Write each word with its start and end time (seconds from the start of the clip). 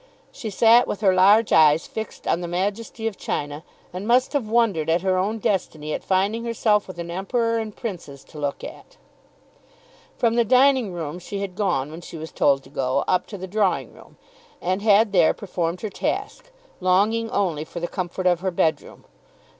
She 0.31 0.49
sat 0.49 0.87
with 0.87 1.01
her 1.01 1.13
large 1.13 1.53
eyes 1.53 1.85
fixed 1.85 2.25
on 2.27 2.41
the 2.41 2.47
Majesty 2.47 3.05
of 3.05 3.17
China 3.19 3.63
and 3.93 4.07
must 4.07 4.33
have 4.33 4.49
wondered 4.49 4.89
at 4.89 5.03
her 5.03 5.15
own 5.15 5.37
destiny 5.37 5.93
at 5.93 6.03
finding 6.03 6.43
herself 6.43 6.87
with 6.87 6.97
an 6.97 7.11
Emperor 7.11 7.59
and 7.59 7.75
Princes 7.75 8.23
to 8.23 8.39
look 8.39 8.63
at. 8.63 8.97
From 10.17 10.33
the 10.37 10.43
dining 10.43 10.91
room 10.91 11.19
she 11.19 11.41
had 11.41 11.53
gone 11.53 11.91
when 11.91 12.01
she 12.01 12.17
was 12.17 12.31
told 12.31 12.63
to 12.63 12.69
go, 12.71 13.03
up 13.07 13.27
to 13.27 13.37
the 13.37 13.45
drawing 13.45 13.93
room, 13.93 14.17
and 14.59 14.81
had 14.81 15.11
there 15.11 15.35
performed 15.35 15.81
her 15.81 15.89
task, 15.91 16.49
longing 16.79 17.29
only 17.29 17.63
for 17.63 17.79
the 17.79 17.87
comfort 17.87 18.25
of 18.25 18.39
her 18.39 18.49
bedroom. 18.49 19.05